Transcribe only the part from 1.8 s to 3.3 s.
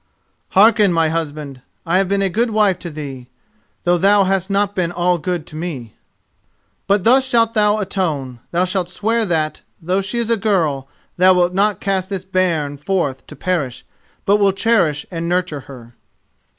I have been a good wife to thee,